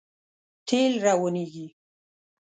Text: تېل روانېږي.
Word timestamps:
تېل 0.67 0.93
روانېږي. 1.05 1.67